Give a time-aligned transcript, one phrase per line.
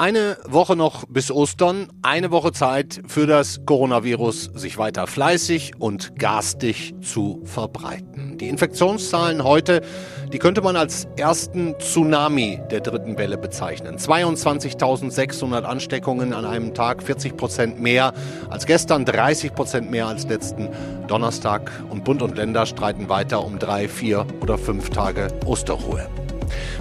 [0.00, 6.18] Eine Woche noch bis Ostern, eine Woche Zeit für das Coronavirus, sich weiter fleißig und
[6.18, 8.38] garstig zu verbreiten.
[8.38, 9.82] Die Infektionszahlen heute,
[10.32, 13.98] die könnte man als ersten Tsunami der dritten Welle bezeichnen.
[13.98, 18.14] 22.600 Ansteckungen an einem Tag, 40 Prozent mehr
[18.48, 20.70] als gestern, 30 Prozent mehr als letzten
[21.08, 21.70] Donnerstag.
[21.90, 26.08] Und Bund und Länder streiten weiter um drei, vier oder fünf Tage Osterruhe.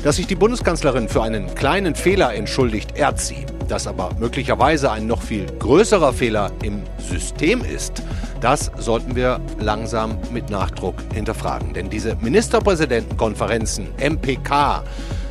[0.04, 3.46] Dass sich die Bundeskanzlerin für einen kleinen Fehler entschuldigt, ehrt sie.
[3.68, 8.02] Dass aber möglicherweise ein noch viel größerer Fehler im System ist,
[8.42, 11.74] das sollten wir langsam mit Nachdruck hinterfragen.
[11.74, 14.84] Denn diese Ministerpräsidentenkonferenzen, MPK,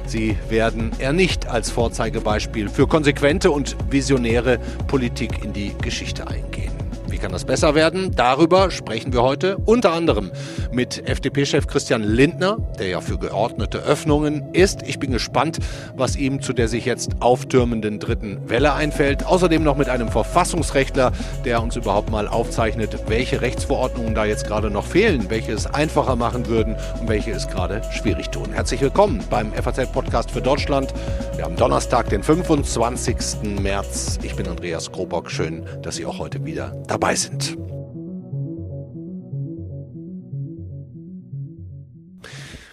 [0.06, 6.77] sie werden eher nicht als Vorzeigebeispiel für konsequente und visionäre Politik in die Geschichte eingehen.
[7.18, 8.12] Wie kann das besser werden?
[8.14, 10.30] Darüber sprechen wir heute unter anderem
[10.70, 14.82] mit FDP-Chef Christian Lindner, der ja für geordnete Öffnungen ist.
[14.82, 15.59] Ich bin gespannt,
[15.96, 19.26] was ihm zu der sich jetzt auftürmenden dritten Welle einfällt.
[19.26, 21.10] Außerdem noch mit einem Verfassungsrechtler,
[21.45, 26.15] der uns überhaupt mal aufzeichnet, welche Rechtsverordnungen da jetzt gerade noch fehlen, welche es einfacher
[26.15, 28.52] machen würden und welche es gerade schwierig tun.
[28.52, 30.95] Herzlich willkommen beim FAZ-Podcast für Deutschland.
[31.34, 33.60] Wir haben Donnerstag, den 25.
[33.60, 34.21] März.
[34.23, 35.32] Ich bin Andreas Grobock.
[35.32, 37.56] Schön, dass Sie auch heute wieder dabei dabei sind.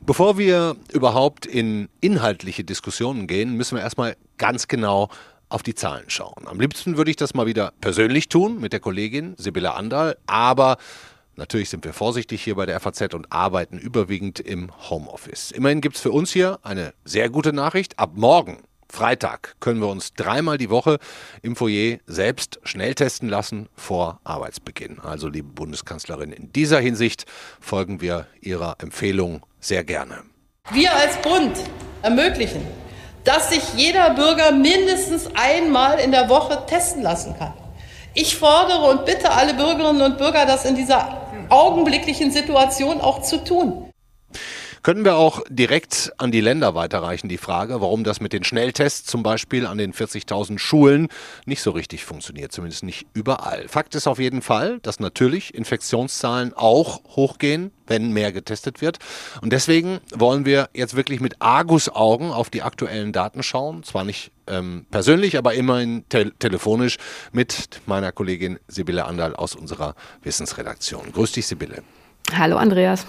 [0.06, 5.10] Bevor wir überhaupt in inhaltliche Diskussionen gehen, müssen wir erstmal ganz genau
[5.50, 6.48] auf die Zahlen schauen.
[6.48, 10.78] Am liebsten würde ich das mal wieder persönlich tun mit der Kollegin Sibylle Andal, aber
[11.38, 15.52] natürlich sind wir vorsichtig hier bei der FAZ und arbeiten überwiegend im Homeoffice.
[15.52, 17.98] Immerhin gibt es für uns hier eine sehr gute Nachricht.
[17.98, 21.00] Ab morgen Freitag können wir uns dreimal die Woche
[21.42, 25.00] im Foyer selbst schnell testen lassen vor Arbeitsbeginn.
[25.00, 27.26] Also, liebe Bundeskanzlerin, in dieser Hinsicht
[27.60, 30.24] folgen wir Ihrer Empfehlung sehr gerne.
[30.72, 31.58] Wir als Bund
[32.02, 32.66] ermöglichen,
[33.24, 37.54] dass sich jeder Bürger mindestens einmal in der Woche testen lassen kann.
[38.14, 43.44] Ich fordere und bitte alle Bürgerinnen und Bürger, das in dieser augenblicklichen Situation auch zu
[43.44, 43.85] tun.
[44.86, 49.08] Können wir auch direkt an die Länder weiterreichen, die Frage, warum das mit den Schnelltests
[49.08, 51.08] zum Beispiel an den 40.000 Schulen
[51.48, 53.68] nicht so richtig funktioniert, zumindest nicht überall.
[53.68, 59.00] Fakt ist auf jeden Fall, dass natürlich Infektionszahlen auch hochgehen, wenn mehr getestet wird.
[59.42, 63.82] Und deswegen wollen wir jetzt wirklich mit Argusaugen auf die aktuellen Daten schauen.
[63.82, 66.98] Zwar nicht ähm, persönlich, aber immerhin te telefonisch
[67.32, 71.12] mit meiner Kollegin Sibylle Andal aus unserer Wissensredaktion.
[71.12, 71.82] Grüß dich, Sibylle.
[72.38, 73.08] Hallo, Andreas.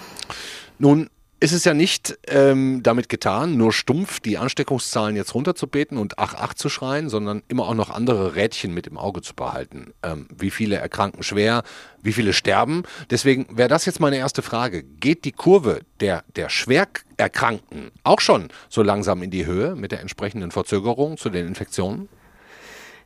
[0.79, 1.09] Nun,
[1.39, 6.33] ist es ja nicht ähm, damit getan, nur stumpf die Ansteckungszahlen jetzt runterzubeten und ach,
[6.35, 9.93] ach zu schreien, sondern immer auch noch andere Rädchen mit im Auge zu behalten.
[10.01, 11.63] Ähm, wie viele erkranken schwer,
[12.01, 12.83] wie viele sterben.
[13.11, 14.81] Deswegen wäre das jetzt meine erste Frage.
[14.81, 20.01] Geht die Kurve der, der Schwererkrankten auch schon so langsam in die Höhe mit der
[20.01, 22.09] entsprechenden Verzögerung zu den Infektionen?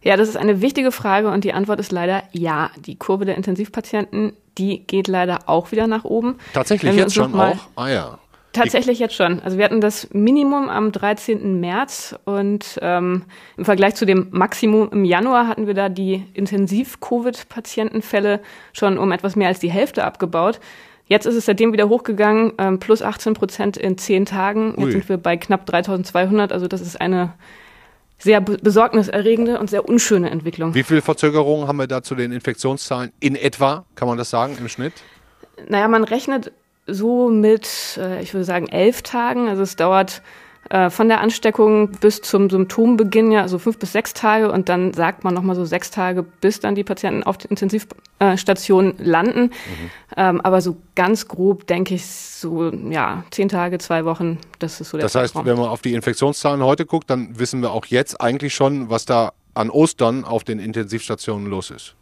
[0.04, 2.72] Ja, das ist eine wichtige Frage und die Antwort ist leider ja.
[2.78, 6.38] Die Kurve der Intensivpatienten, die geht leider auch wieder nach oben.
[6.54, 7.58] Tatsächlich jetzt schon auch?
[7.76, 8.18] Ah ja.
[8.54, 9.42] Tatsächlich jetzt schon.
[9.42, 11.62] Also wir hatten das Minimum am 13.
[11.62, 13.24] März und ähm,
[13.56, 18.42] im Vergleich zu dem Maximum im Januar hatten wir da die Intensiv-Covid-Patientenfälle
[18.74, 20.60] schon um etwas mehr als die Hälfte abgebaut.
[21.06, 24.74] Jetzt ist es seitdem wieder hochgegangen, ähm, plus 18 Prozent in zehn Tagen.
[24.78, 24.92] Jetzt Ui.
[24.92, 26.52] sind wir bei knapp 3200.
[26.52, 27.34] Also das ist eine
[28.22, 30.74] sehr besorgniserregende und sehr unschöne Entwicklung.
[30.74, 34.58] Wie viele Verzögerungen haben wir da zu den Infektionszahlen in etwa, kann man das sagen,
[34.60, 34.94] im Schnitt?
[35.68, 36.52] Naja, man rechnet
[36.88, 39.48] so mit, äh, ich würde sagen, elf Tagen.
[39.48, 40.22] Also es dauert
[40.90, 45.24] von der Ansteckung bis zum Symptombeginn ja so fünf bis sechs Tage und dann sagt
[45.26, 49.42] man nochmal so sechs Tage, bis dann die Patienten auf der Intensivstation landen.
[49.42, 49.90] Mhm.
[50.16, 54.92] Ähm, aber so ganz grob denke ich so, ja, zehn Tage, zwei Wochen, das ist
[54.92, 55.46] so der Das heißt, Zeitraum.
[55.46, 59.06] wenn man auf die Infektionszahlen heute guckt, dann wissen wir auch jetzt eigentlich schon, was
[59.06, 61.96] da an Ostern auf den Intensivstationen los ist.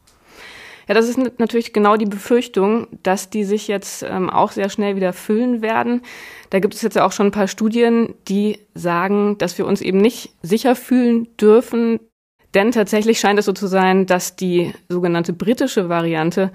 [0.90, 4.96] Ja, das ist natürlich genau die Befürchtung, dass die sich jetzt ähm, auch sehr schnell
[4.96, 6.02] wieder füllen werden.
[6.50, 9.82] Da gibt es jetzt ja auch schon ein paar Studien, die sagen, dass wir uns
[9.82, 12.00] eben nicht sicher fühlen dürfen.
[12.56, 16.52] Denn tatsächlich scheint es so zu sein, dass die sogenannte britische Variante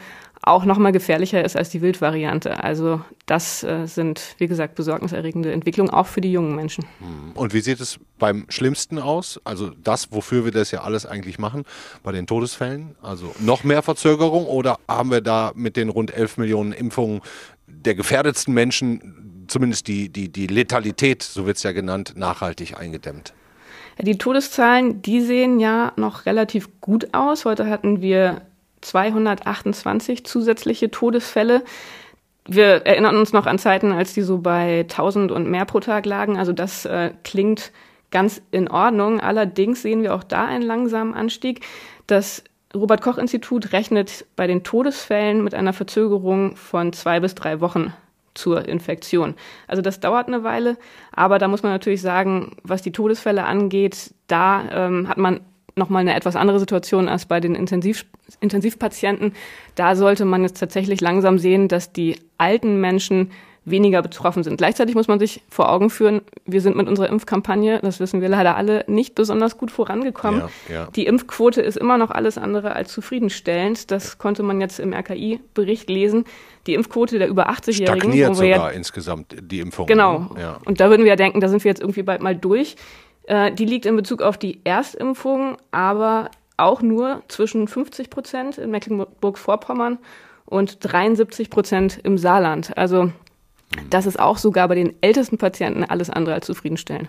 [0.46, 2.62] auch noch mal gefährlicher ist als die Wildvariante.
[2.62, 6.84] Also das äh, sind, wie gesagt, besorgniserregende Entwicklungen, auch für die jungen Menschen.
[6.98, 7.32] Hm.
[7.34, 9.40] Und wie sieht es beim Schlimmsten aus?
[9.44, 11.64] Also das, wofür wir das ja alles eigentlich machen,
[12.02, 12.94] bei den Todesfällen?
[13.02, 17.20] Also noch mehr Verzögerung oder haben wir da mit den rund 11 Millionen Impfungen
[17.66, 23.34] der gefährdetsten Menschen zumindest die, die, die Letalität, so wird es ja genannt, nachhaltig eingedämmt?
[24.00, 27.44] Die Todeszahlen, die sehen ja noch relativ gut aus.
[27.44, 28.42] Heute hatten wir
[28.84, 31.62] 228 zusätzliche Todesfälle.
[32.46, 36.04] wir erinnern uns noch an Zeiten, als die so bei 1000 und mehr pro Tag
[36.06, 36.36] lagen.
[36.36, 37.72] Also das äh, klingt
[38.10, 39.20] ganz in Ordnung.
[39.20, 41.64] Allerdings sehen wir auch da einen langsamen Anstieg.
[42.06, 42.44] Das
[42.74, 47.92] Robert Koch Institut rechnet bei den Todesfällen mit einer Verzögerung von zwei bis drei Wochen
[48.34, 49.34] zur Infektion.
[49.68, 50.76] Also das dauert eine Weile,
[51.12, 55.40] aber da muss man natürlich sagen, was die Todesfälle angeht, da ähm, hat man
[55.76, 58.06] nochmal eine etwas andere Situation als bei den Intensiv
[58.40, 59.32] Intensivpatienten.
[59.74, 63.30] Da sollte man jetzt tatsächlich langsam sehen, dass die alten Menschen
[63.64, 64.58] weniger betroffen sind.
[64.58, 68.28] Gleichzeitig muss man sich vor Augen führen, wir sind mit unserer Impfkampagne, das wissen wir
[68.28, 70.42] leider alle, nicht besonders gut vorangekommen.
[70.68, 70.88] Ja, ja.
[70.94, 73.90] Die Impfquote ist immer noch alles andere als zufriedenstellend.
[73.90, 76.24] Das konnte man jetzt im RKI-Bericht lesen.
[76.66, 78.00] Die Impfquote der über 80-Jährigen.
[78.00, 79.86] Stagniert sogar ja, insgesamt die Impfung.
[79.86, 80.30] Genau.
[80.38, 80.58] Ja.
[80.64, 82.76] Und da würden wir ja denken, da sind wir jetzt irgendwie bald mal durch.
[83.26, 88.70] Äh, die liegt in Bezug auf die Erstimpfung, aber auch nur zwischen 50 Prozent in
[88.70, 89.98] Mecklenburg-Vorpommern
[90.44, 92.76] und 73 Prozent im Saarland.
[92.76, 93.10] Also
[93.90, 97.08] das ist auch sogar bei den ältesten Patienten alles andere als zufriedenstellend.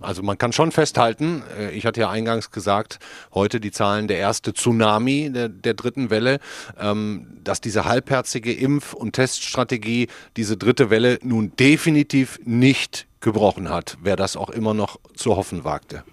[0.00, 2.98] Also man kann schon festhalten, äh, ich hatte ja eingangs gesagt,
[3.32, 6.40] heute die Zahlen der erste Tsunami der, der dritten Welle,
[6.78, 13.98] ähm, dass diese halbherzige Impf- und Teststrategie diese dritte Welle nun definitiv nicht gebrochen hat,
[14.00, 16.04] wer das auch immer noch zu hoffen wagte.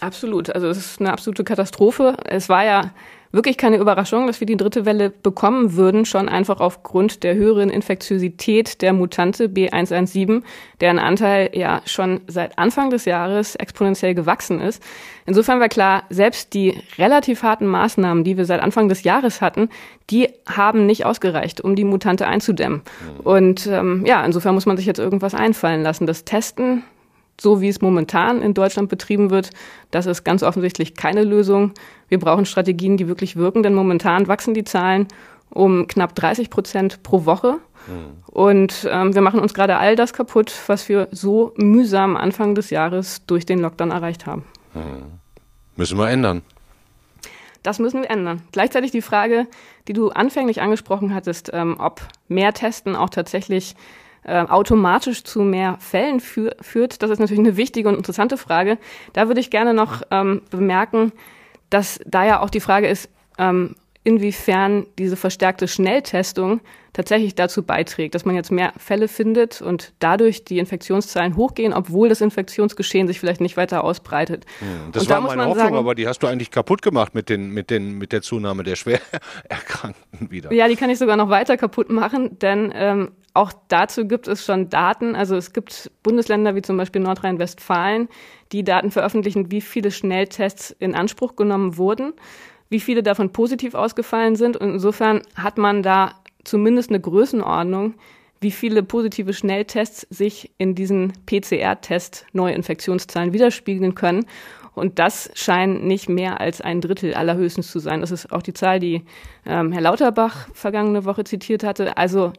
[0.00, 0.50] Absolut.
[0.50, 2.16] Also es ist eine absolute Katastrophe.
[2.24, 2.90] Es war ja
[3.36, 7.70] wirklich keine Überraschung, dass wir die dritte Welle bekommen würden, schon einfach aufgrund der höheren
[7.70, 10.42] Infektiosität der Mutante B117,
[10.80, 14.82] deren Anteil ja schon seit Anfang des Jahres exponentiell gewachsen ist.
[15.26, 19.68] Insofern war klar, selbst die relativ harten Maßnahmen, die wir seit Anfang des Jahres hatten,
[20.10, 22.82] die haben nicht ausgereicht, um die Mutante einzudämmen.
[23.22, 26.06] Und ähm, ja, insofern muss man sich jetzt irgendwas einfallen lassen.
[26.06, 26.82] Das Testen
[27.40, 29.50] so wie es momentan in Deutschland betrieben wird,
[29.90, 31.72] das ist ganz offensichtlich keine Lösung.
[32.08, 35.08] Wir brauchen Strategien, die wirklich wirken, denn momentan wachsen die Zahlen
[35.50, 37.58] um knapp 30 Prozent pro Woche.
[37.86, 38.22] Mhm.
[38.26, 42.70] Und ähm, wir machen uns gerade all das kaputt, was wir so mühsam Anfang des
[42.70, 44.44] Jahres durch den Lockdown erreicht haben.
[44.74, 45.20] Mhm.
[45.76, 46.42] Müssen wir ändern.
[47.62, 48.42] Das müssen wir ändern.
[48.52, 49.46] Gleichzeitig die Frage,
[49.88, 53.74] die du anfänglich angesprochen hattest, ähm, ob mehr Testen auch tatsächlich
[54.26, 58.78] äh, automatisch zu mehr Fällen fü führt, das ist natürlich eine wichtige und interessante Frage.
[59.12, 61.12] Da würde ich gerne noch ähm, bemerken,
[61.70, 63.08] dass da ja auch die Frage ist,
[63.38, 66.60] ähm, inwiefern diese verstärkte Schnelltestung
[66.96, 72.08] tatsächlich dazu beiträgt, dass man jetzt mehr Fälle findet und dadurch die Infektionszahlen hochgehen, obwohl
[72.08, 74.46] das Infektionsgeschehen sich vielleicht nicht weiter ausbreitet.
[74.62, 77.14] Ja, das und war da meine Hoffnung, sagen, aber die hast du eigentlich kaputt gemacht
[77.14, 80.50] mit, den, mit, den, mit der Zunahme der Schwererkrankten wieder.
[80.54, 84.46] Ja, die kann ich sogar noch weiter kaputt machen, denn ähm, auch dazu gibt es
[84.46, 85.14] schon Daten.
[85.14, 88.08] Also es gibt Bundesländer wie zum Beispiel Nordrhein-Westfalen,
[88.52, 92.14] die Daten veröffentlichen, wie viele Schnelltests in Anspruch genommen wurden,
[92.70, 94.56] wie viele davon positiv ausgefallen sind.
[94.56, 96.14] Und insofern hat man da
[96.46, 97.94] zumindest eine Größenordnung,
[98.40, 104.26] wie viele positive Schnelltests sich in diesen PCR-Test Neuinfektionszahlen widerspiegeln können.
[104.74, 108.02] Und das scheint nicht mehr als ein Drittel allerhöchstens zu sein.
[108.02, 109.04] Das ist auch die Zahl, die
[109.46, 111.96] ähm, Herr Lauterbach vergangene Woche zitiert hatte.
[111.96, 112.34] Also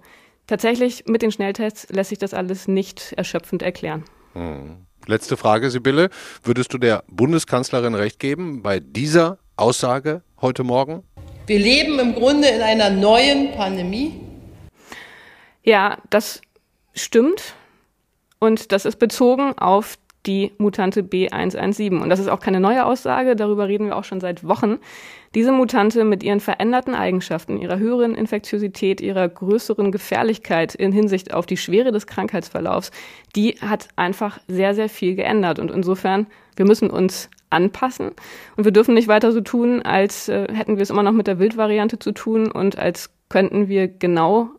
[0.45, 4.03] tatsächlich mit den Schnelltests lässt sich das alles nicht erschöpfend erklären.
[4.33, 4.85] Hm.
[5.07, 6.09] Letzte Frage, Sibylle.
[6.43, 11.03] Würdest du der Bundeskanzlerin recht geben bei dieser Aussage heute Morgen?
[11.47, 14.19] Wir leben im Grunde in einer neuen Pandemie.
[15.63, 16.41] Ja, das
[16.93, 17.55] stimmt.
[18.37, 22.01] Und das ist bezogen auf die Mutante B117.
[22.01, 24.77] Und das ist auch keine neue Aussage, darüber reden wir auch schon seit Wochen.
[25.35, 31.45] Diese Mutante mit ihren veränderten Eigenschaften, ihrer höheren Infektiosität, ihrer größeren Gefährlichkeit in Hinsicht auf
[31.45, 32.91] die Schwere des Krankheitsverlaufs,
[33.37, 35.59] die hat einfach sehr, sehr viel geändert.
[35.59, 36.27] Und insofern,
[36.57, 38.11] wir müssen uns anpassen.
[38.55, 41.27] Und wir dürfen nicht weiter so tun, als äh, hätten wir es immer noch mit
[41.27, 44.49] der Wildvariante zu tun und als könnten wir genau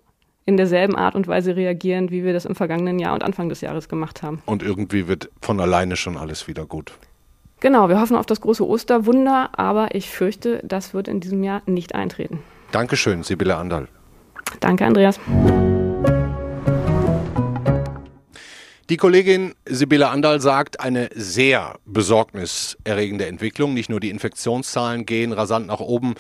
[0.45, 3.61] in derselben Art und Weise reagieren, wie wir das im vergangenen Jahr und Anfang des
[3.61, 4.43] Jahres gemacht haben.
[4.47, 6.93] Und irgendwie wird von alleine schon alles wieder gut.
[7.61, 11.61] Genau, wir hoffen auf das große Osterwunder, aber ich fürchte, das wird in diesem Jahr
[11.67, 12.41] nicht eintreten.
[12.71, 13.89] Dankeschön, Sibylle Andal.
[14.61, 15.21] Danke, Andreas.
[18.91, 23.75] Die Kollegin Sibylle Andal sagt, eine sehr besorgniserregende Entwicklung.
[23.75, 26.15] Nicht nur die Infektionszahlen gehen rasant nach oben,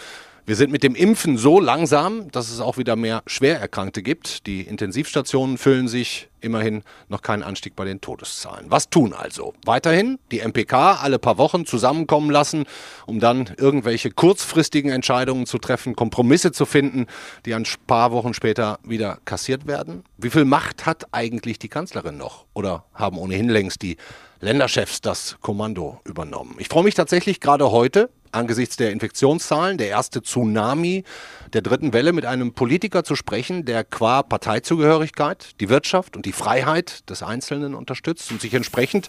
[0.48, 4.46] wir sind mit dem Impfen so langsam, dass es auch wieder mehr Schwererkrankte gibt.
[4.46, 8.70] Die Intensivstationen füllen sich, immerhin noch kein Anstieg bei den Todeszahlen.
[8.70, 9.52] Was tun also?
[9.66, 12.64] Weiterhin die MPK alle paar Wochen zusammenkommen lassen,
[13.04, 17.08] um dann irgendwelche kurzfristigen Entscheidungen zu treffen, Kompromisse zu finden,
[17.44, 20.02] die ein paar Wochen später wieder kassiert werden?
[20.16, 22.46] Wie viel Macht hat eigentlich die Kanzlerin noch?
[22.54, 23.98] Oder haben ohnehin längst die
[24.40, 26.56] Länderchefs das Kommando übernommen?
[26.58, 31.04] Ich freue mich tatsächlich gerade heute angesichts der Infektionszahlen, der erste Tsunami
[31.52, 36.32] der dritten Welle mit einem Politiker zu sprechen, der qua Parteizugehörigkeit die Wirtschaft und die
[36.32, 39.08] Freiheit des Einzelnen unterstützt und sich entsprechend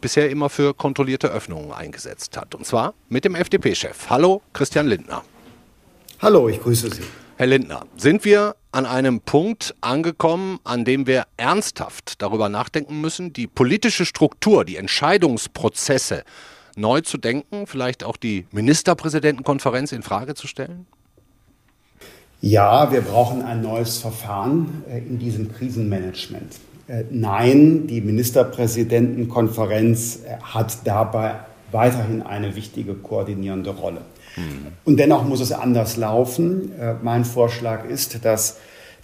[0.00, 2.54] bisher immer für kontrollierte Öffnungen eingesetzt hat.
[2.54, 4.10] Und zwar mit dem FDP-Chef.
[4.10, 5.22] Hallo, Christian Lindner.
[6.20, 7.02] Hallo, ich grüße Sie.
[7.38, 13.34] Herr Lindner, sind wir an einem Punkt angekommen, an dem wir ernsthaft darüber nachdenken müssen,
[13.34, 16.24] die politische Struktur, die Entscheidungsprozesse
[16.76, 20.86] neu zu denken, vielleicht auch die Ministerpräsidentenkonferenz in Frage zu stellen?
[22.40, 26.60] Ja, wir brauchen ein neues Verfahren äh, in diesem Krisenmanagement.
[26.86, 31.40] Äh, nein, die Ministerpräsidentenkonferenz äh, hat dabei
[31.72, 34.02] weiterhin eine wichtige koordinierende Rolle.
[34.84, 36.70] Und dennoch muss es anders laufen.
[37.02, 38.58] Mein Vorschlag ist, dass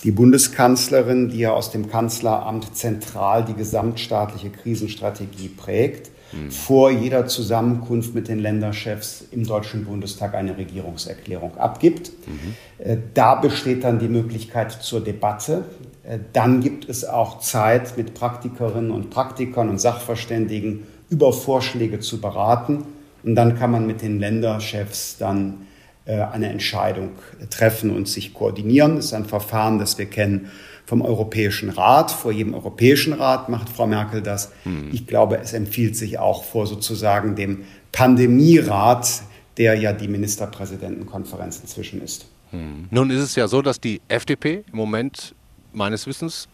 [0.05, 6.51] die Bundeskanzlerin, die ja aus dem Kanzleramt zentral die gesamtstaatliche Krisenstrategie prägt, mhm.
[6.51, 12.12] vor jeder Zusammenkunft mit den Länderchefs im Deutschen Bundestag eine Regierungserklärung abgibt.
[12.27, 12.99] Mhm.
[13.15, 15.65] Da besteht dann die Möglichkeit zur Debatte.
[16.05, 22.21] Äh, dann gibt es auch Zeit, mit Praktikerinnen und Praktikern und Sachverständigen über Vorschläge zu
[22.21, 22.85] beraten
[23.23, 25.67] und dann kann man mit den Länderchefs dann
[26.05, 27.11] äh, eine Entscheidung
[27.51, 28.97] treffen und sich koordinieren.
[28.97, 30.51] Das ist ein Verfahren, das wir kennen
[30.87, 32.11] vom Europäischen Rat.
[32.11, 34.53] Vor jedem Europäischen Rat macht Frau Merkel das.
[34.65, 34.91] Hm.
[34.93, 39.23] Ich glaube, es empfiehlt sich auch vor sozusagen dem Pandemierat,
[39.57, 42.27] der ja die Ministerpräsidentenkonferenz inzwischen ist.
[42.51, 42.89] Hm.
[42.91, 45.35] Nun ist es ja so, dass die FDP im Moment
[45.73, 46.49] meines Wissens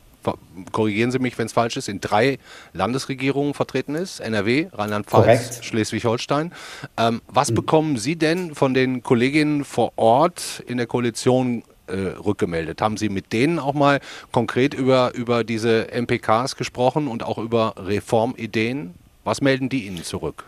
[0.73, 2.39] korrigieren Sie mich, wenn es falsch ist, in drei
[2.73, 6.53] Landesregierungen vertreten ist, NRW, Rheinland-Pfalz, Schleswig-Holstein.
[6.97, 7.55] Ähm, was mhm.
[7.55, 12.81] bekommen Sie denn von den Kolleginnen vor Ort in der Koalition äh, rückgemeldet?
[12.81, 14.01] Haben Sie mit denen auch mal
[14.33, 18.95] konkret über, über diese MPKs gesprochen und auch über Reformideen?
[19.25, 20.45] Was melden die Ihnen zurück?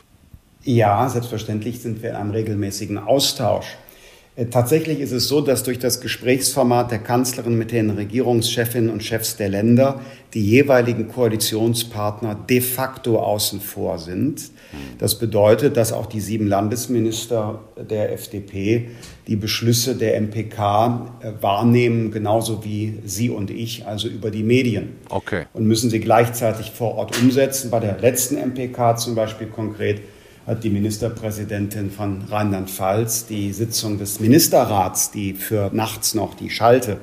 [0.63, 3.77] Ja, selbstverständlich sind wir in einem regelmäßigen Austausch.
[4.41, 9.03] Äh, tatsächlich ist es so, dass durch das Gesprächsformat der Kanzlerin mit den Regierungschefinnen und
[9.03, 10.01] Chefs der Länder
[10.33, 14.51] die jeweiligen Koalitionspartner de facto außen vor sind.
[14.99, 18.91] Das bedeutet, dass auch die sieben Landesminister der FDP
[19.27, 24.97] die Beschlüsse der MPK äh, wahrnehmen, genauso wie Sie und ich, also über die Medien.
[25.09, 25.47] Okay.
[25.53, 27.71] Und müssen sie gleichzeitig vor Ort umsetzen.
[27.71, 30.01] Bei der letzten MPK zum Beispiel konkret
[30.51, 36.99] hat die Ministerpräsidentin von Rheinland-Pfalz die Sitzung des Ministerrats, die für nachts noch die Schalte,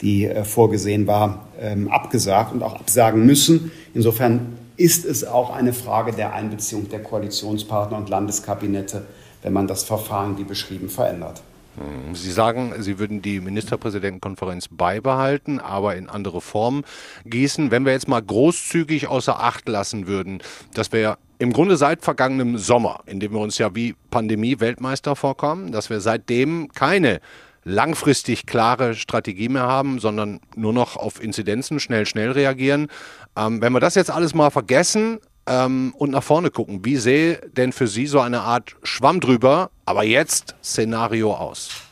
[0.00, 3.70] die äh, vorgesehen war, ähm, abgesagt und auch absagen müssen.
[3.92, 9.02] Insofern ist es auch eine Frage der Einbeziehung der Koalitionspartner und Landeskabinette,
[9.42, 11.42] wenn man das Verfahren wie beschrieben verändert.
[11.76, 16.82] Hm, Sie sagen, Sie würden die Ministerpräsidentenkonferenz beibehalten, aber in andere Form
[17.26, 17.70] gießen.
[17.70, 20.40] Wenn wir jetzt mal großzügig außer Acht lassen würden,
[20.72, 25.72] dass wir im Grunde seit vergangenem Sommer, in dem wir uns ja wie Pandemie-Weltmeister vorkommen,
[25.72, 27.20] dass wir seitdem keine
[27.64, 32.86] langfristig klare Strategie mehr haben, sondern nur noch auf Inzidenzen schnell, schnell reagieren.
[33.36, 37.40] Ähm, wenn wir das jetzt alles mal vergessen ähm, und nach vorne gucken, wie sähe
[37.56, 41.85] denn für Sie so eine Art Schwamm drüber, aber jetzt Szenario aus?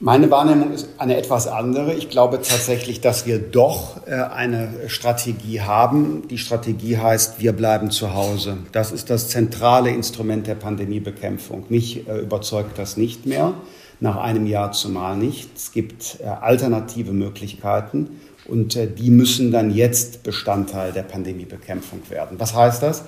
[0.00, 1.92] Meine Wahrnehmung ist eine etwas andere.
[1.92, 6.28] Ich glaube tatsächlich, dass wir doch äh, eine Strategie haben.
[6.28, 8.58] Die Strategie heißt, wir bleiben zu Hause.
[8.70, 11.64] Das ist das zentrale Instrument der Pandemiebekämpfung.
[11.68, 13.54] Mich äh, überzeugt das nicht mehr,
[13.98, 15.50] nach einem Jahr zumal nicht.
[15.56, 22.40] Es gibt äh, alternative Möglichkeiten und die müssen dann jetzt Bestandteil der Pandemiebekämpfung werden.
[22.40, 23.04] Was heißt das?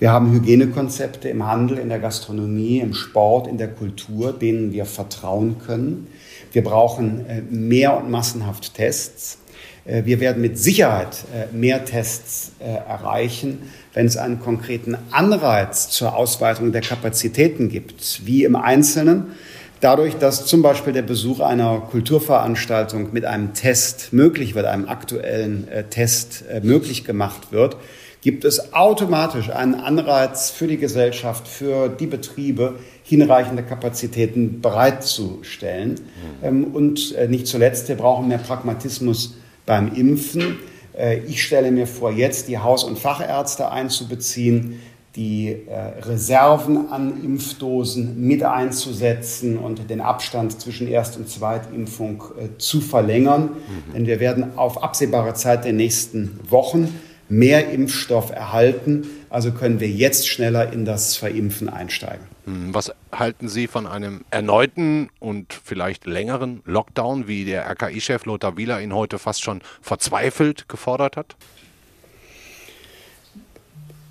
[0.00, 4.86] Wir haben Hygienekonzepte im Handel, in der Gastronomie, im Sport, in der Kultur, denen wir
[4.86, 6.08] vertrauen können.
[6.52, 9.38] Wir brauchen äh, mehr und massenhaft Tests.
[9.84, 16.14] Äh, wir werden mit Sicherheit äh, mehr Tests erreichen, wenn es einen konkreten Anreiz zur
[16.14, 19.32] Ausweitung der Kapazitäten gibt, wie im Einzelnen.
[19.80, 25.66] Dadurch, dass zum Beispiel der Besuch einer Kulturveranstaltung mit einem Test möglich wird, einem aktuellen
[25.88, 27.78] Test möglich gemacht wird,
[28.20, 32.74] gibt es automatisch einen Anreiz für die Gesellschaft, für die Betriebe,
[33.10, 35.96] hinreichende Kapazitäten bereitzustellen.
[36.42, 36.64] Mhm.
[36.64, 39.34] Und äh, nicht zuletzt, wir brauchen mehr Pragmatismus
[39.66, 40.58] beim Impfen.
[40.96, 44.80] Äh, ich stelle mir vor, jetzt die Haus- und Fachärzte einzubeziehen,
[45.16, 52.22] die äh, Reserven an Impfdosen mit einzusetzen und den Abstand zwischen Erst- und Zweitimpfung
[52.58, 53.42] zu verlängern.
[53.88, 53.92] Mhm.
[53.92, 56.94] Denn wir werden auf absehbare Zeit der nächsten Wochen
[57.28, 59.02] mehr Impfstoff erhalten.
[59.30, 62.26] Also können wir jetzt schneller in das Verimpfen einsteigen.
[62.46, 68.56] Hm, was halten Sie von einem erneuten und vielleicht längeren Lockdown, wie der RKI-Chef Lothar
[68.56, 71.36] Wieler ihn heute fast schon verzweifelt gefordert hat?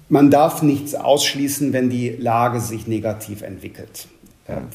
[0.08, 4.08] Man darf nichts ausschließen, wenn die Lage sich negativ entwickelt.
[4.48, 4.68] Ähm,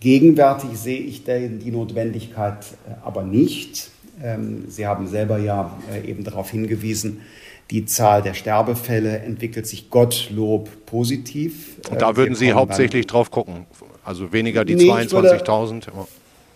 [0.00, 3.90] gegenwärtig sehe ich die Notwendigkeit äh, aber nicht.
[4.22, 7.22] Ähm, Sie haben selber ja äh, eben darauf hingewiesen,
[7.70, 11.78] die Zahl der Sterbefälle entwickelt sich Gottlob positiv.
[11.90, 13.66] Und da würden Sie hauptsächlich drauf gucken,
[14.04, 15.88] also weniger die nee, 22.000.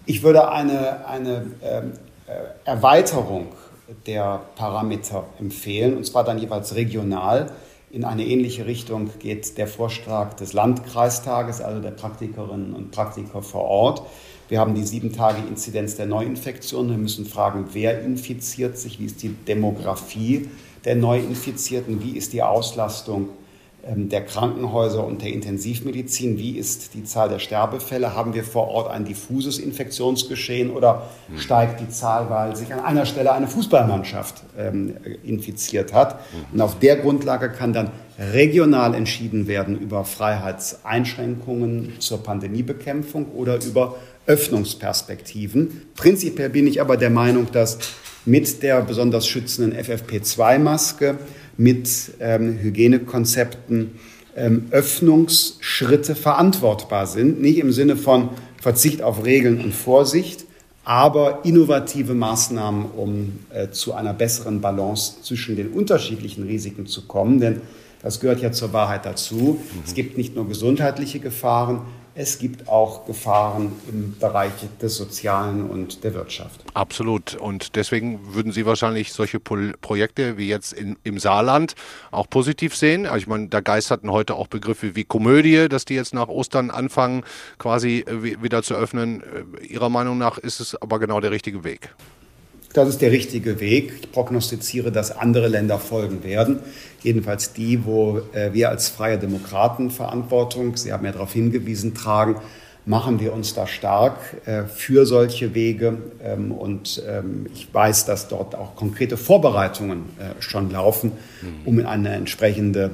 [0.07, 1.93] Ich würde eine, eine ähm,
[2.27, 3.49] äh, Erweiterung
[4.07, 7.51] der Parameter empfehlen, und zwar dann jeweils regional.
[7.91, 13.65] In eine ähnliche Richtung geht der Vorschlag des Landkreistages, also der Praktikerinnen und Praktiker vor
[13.65, 14.03] Ort.
[14.51, 16.91] Wir haben die sieben Tage Inzidenz der Neuinfektionen.
[16.91, 20.49] Wir müssen fragen, wer infiziert sich, wie ist die Demografie
[20.85, 23.31] der Neuinfizierten, wie ist die Auslastung
[23.87, 28.69] ähm, der Krankenhäuser und der Intensivmedizin, wie ist die Zahl der Sterbefälle, haben wir vor
[28.69, 31.39] Ort ein diffuses Infektionsgeschehen oder mhm.
[31.39, 36.15] steigt die Zahl, weil sich an einer Stelle eine Fußballmannschaft ähm, infiziert hat.
[36.15, 36.55] Mhm.
[36.55, 43.95] Und auf der Grundlage kann dann regional entschieden werden über Freiheitseinschränkungen zur Pandemiebekämpfung oder über
[44.27, 45.83] Öffnungsperspektiven.
[45.97, 47.79] Prinzipiell bin ich aber der Meinung, dass
[48.29, 51.19] mit der besonders schützenden FFP2-Maske
[51.57, 51.89] mit
[52.21, 53.93] ähm, Hygienekonzepten
[54.37, 57.41] ähm, Öffnungsschritte verantwortbar sind.
[57.41, 58.29] Nicht im Sinne von
[58.61, 60.45] Verzicht auf Regeln und Vorsicht,
[60.85, 67.41] aber innovative Maßnahmen, um äh, zu einer besseren Balance zwischen den unterschiedlichen Risiken zu kommen.
[67.41, 67.61] Denn
[68.03, 69.59] das gehört ja zur Wahrheit dazu.
[69.59, 69.83] Mhm.
[69.85, 71.81] Es gibt nicht nur gesundheitliche Gefahren,
[72.19, 74.51] es gibt auch Gefahren im Bereich
[74.83, 76.65] des Sozialen und der Wirtschaft.
[76.75, 77.37] Absolut.
[77.37, 81.77] Und deswegen würden Sie wahrscheinlich solche Projekte wie jetzt in, im Saarland
[82.11, 83.07] auch positiv sehen.
[83.07, 86.71] Also ich meine, da geisterten heute auch Begriffe wie Komödie, dass die jetzt nach Ostern
[86.71, 87.23] anfangen,
[87.59, 89.23] quasi äh, wieder zu öffnen.
[89.63, 91.95] Äh, Ihrer Meinung nach ist es aber genau der richtige Weg.
[92.73, 93.93] Das ist der richtige Weg.
[94.03, 96.59] Ich prognostiziere, dass andere Länder folgen werden.
[97.03, 102.37] Jedenfalls die, wo äh, wir als freie Demokraten Verantwortung, Sie haben ja darauf hingewiesen, tragen,
[102.85, 105.99] machen wir uns da stark äh, für solche Wege.
[106.23, 111.13] Ähm, und ähm, ich weiß, dass dort auch konkrete Vorbereitungen äh, schon laufen,
[111.65, 112.91] um in eine entsprechende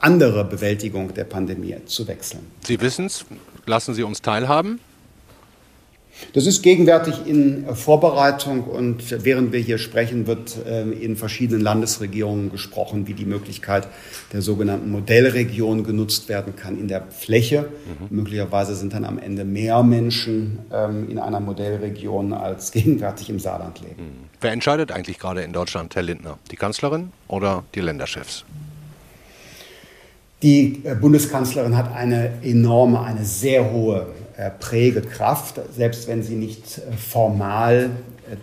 [0.00, 2.40] andere Bewältigung der Pandemie zu wechseln.
[2.64, 3.24] Sie wissen es,
[3.66, 4.80] lassen Sie uns teilhaben.
[6.32, 12.50] Das ist gegenwärtig in Vorbereitung und während wir hier sprechen, wird äh, in verschiedenen Landesregierungen
[12.50, 13.86] gesprochen, wie die Möglichkeit
[14.32, 17.68] der sogenannten Modellregion genutzt werden kann in der Fläche.
[18.10, 18.16] Mhm.
[18.16, 23.80] Möglicherweise sind dann am Ende mehr Menschen ähm, in einer Modellregion als gegenwärtig im Saarland
[23.80, 24.02] leben.
[24.02, 24.28] Mhm.
[24.40, 26.38] Wer entscheidet eigentlich gerade in Deutschland, Herr Lindner?
[26.50, 28.44] Die Kanzlerin oder die Länderchefs?
[30.42, 34.06] Die äh, Bundeskanzlerin hat eine enorme, eine sehr hohe
[34.58, 37.90] Prägekraft, selbst wenn sie nicht äh, formal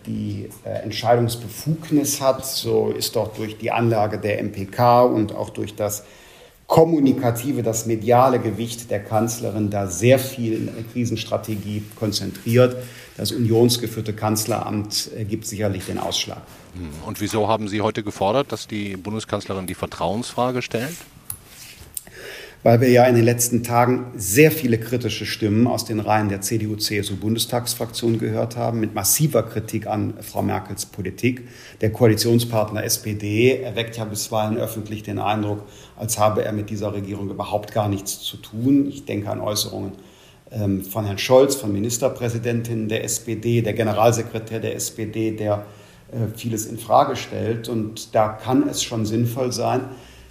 [0.06, 6.04] die Entscheidungsbefugnis hat, so ist doch durch die Anlage der MPK und auch durch das
[6.68, 12.78] kommunikative, das mediale Gewicht der Kanzlerin da sehr viel in der Krisenstrategie konzentriert.
[13.18, 16.44] Das unionsgeführte Kanzleramt gibt sicherlich den Ausschlag.
[16.76, 17.08] Hm.
[17.08, 20.96] Und wieso haben Sie heute gefordert, dass die Bundeskanzlerin die Vertrauensfrage stellt?
[22.62, 26.42] Weil wir ja in den letzten Tagen sehr viele kritische Stimmen aus den Reihen der
[26.42, 31.48] CDU-CSU-Bundestagsfraktion gehört haben, mit massiver Kritik an Frau Merkels Politik.
[31.80, 35.64] Der Koalitionspartner SPD erweckt ja bisweilen öffentlich den Eindruck,
[35.96, 38.88] als habe er mit dieser Regierung überhaupt gar nichts zu tun.
[38.90, 39.94] Ich denke an Äußerungen
[40.52, 45.66] ähm, von Herrn Scholz, von Ministerpräsidentin der SPD, der Generalsekretär der SPD, der
[46.12, 47.70] äh, vieles in Frage stellt.
[47.70, 49.82] Und da kann es schon sinnvoll sein,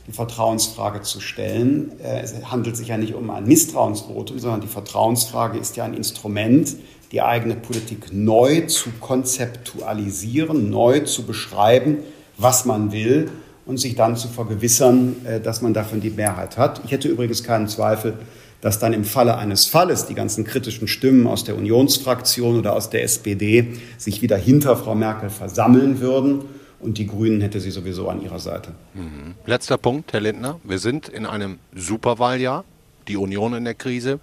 [0.08, 1.92] die Vertrauensfrage zu stellen.
[2.00, 5.94] Äh, es handelt sich ja nicht um ein Misstrauensvotum, sondern die Vertrauensfrage ist ja ein
[5.94, 6.76] Instrument,
[7.12, 11.98] die eigene Politik neu zu konzeptualisieren, neu zu beschreiben,
[12.38, 13.30] was man will
[13.66, 16.80] und sich dann zu vergewissern, äh, dass man davon die Mehrheit hat.
[16.86, 18.14] Ich hätte übrigens keinen Zweifel,
[18.62, 22.90] dass dann im Falle eines Falles die ganzen kritischen Stimmen aus der Unionsfraktion oder aus
[22.90, 26.40] der SPD sich wieder hinter Frau Merkel versammeln würden
[26.80, 28.72] und die Grünen hätte sie sowieso an ihrer Seite.
[28.94, 29.34] Mhm.
[29.46, 30.60] Letzter Punkt, Herr Lindner.
[30.64, 32.64] Wir sind in einem Superwahljahr.
[33.08, 34.20] Die Union in der Krise,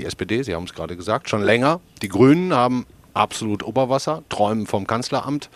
[0.00, 1.80] die SPD, Sie haben es gerade gesagt, schon länger.
[2.02, 5.48] Die Grünen haben absolut Oberwasser, träumen vom Kanzleramt.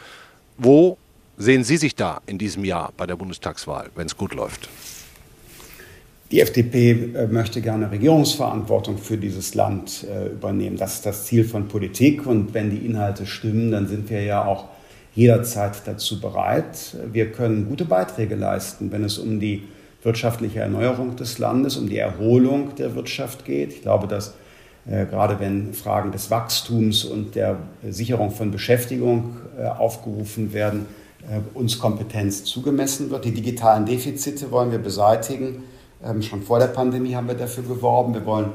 [0.56, 0.96] Wo
[1.36, 4.68] sehen Sie sich da in diesem Jahr bei der Bundestagswahl, wenn es gut läuft?
[6.30, 10.76] Die FDP äh, möchte gerne Regierungsverantwortung für dieses Land äh, übernehmen.
[10.76, 12.24] Das ist das Ziel von Politik.
[12.24, 14.66] Und wenn die Inhalte stimmen, dann sind wir ja auch
[15.14, 16.96] jederzeit dazu bereit.
[17.12, 19.64] Wir können gute Beiträge leisten, wenn es um die
[20.02, 23.72] wirtschaftliche Erneuerung des Landes, um die Erholung der Wirtschaft geht.
[23.72, 24.34] Ich glaube, dass
[24.86, 27.56] äh, gerade wenn Fragen des Wachstums und der
[27.88, 30.86] Sicherung von Beschäftigung äh, aufgerufen werden,
[31.22, 33.24] äh, uns Kompetenz zugemessen wird.
[33.24, 35.64] Die digitalen Defizite wollen wir beseitigen.
[36.02, 38.14] Ähm, schon vor der Pandemie haben wir dafür geworben.
[38.14, 38.52] Wir wollen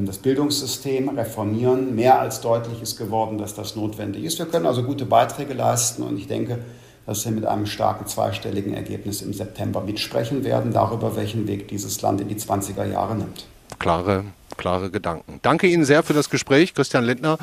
[0.00, 1.94] das Bildungssystem reformieren.
[1.94, 4.38] Mehr als deutlich ist geworden, dass das notwendig ist.
[4.38, 6.58] Wir können also gute Beiträge leisten und ich denke,
[7.06, 12.02] dass wir mit einem starken zweistelligen Ergebnis im September mitsprechen werden, darüber, welchen Weg dieses
[12.02, 13.46] Land in die 20er Jahre nimmt.
[13.78, 14.24] Klare,
[14.56, 15.38] klare Gedanken.
[15.42, 17.38] Danke Ihnen sehr für das Gespräch, Christian Lindner.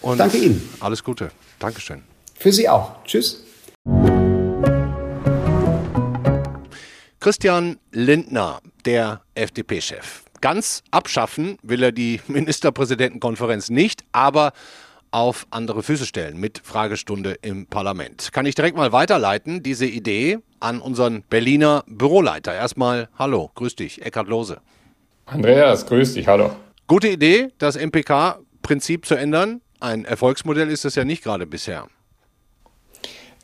[0.00, 0.66] Und Danke Ihnen.
[0.80, 1.30] Alles Gute.
[1.58, 2.02] Dankeschön.
[2.38, 2.92] Für Sie auch.
[3.04, 3.42] Tschüss.
[7.20, 10.25] Christian Lindner, der FDP-Chef.
[10.40, 14.52] Ganz abschaffen will er die Ministerpräsidentenkonferenz nicht, aber
[15.10, 18.30] auf andere Füße stellen mit Fragestunde im Parlament.
[18.32, 22.54] Kann ich direkt mal weiterleiten, diese Idee an unseren Berliner Büroleiter.
[22.54, 24.58] Erstmal hallo, grüß dich, Eckhard Lose.
[25.26, 26.54] Andreas, grüß dich, hallo.
[26.86, 29.60] Gute Idee, das MPK-Prinzip zu ändern.
[29.80, 31.88] Ein Erfolgsmodell ist es ja nicht gerade bisher.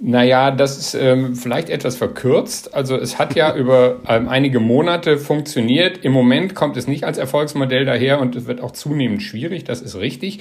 [0.05, 2.75] Naja, das ist ähm, vielleicht etwas verkürzt.
[2.75, 5.99] Also es hat ja über ähm, einige Monate funktioniert.
[6.05, 9.81] Im Moment kommt es nicht als Erfolgsmodell daher und es wird auch zunehmend schwierig, das
[9.81, 10.41] ist richtig.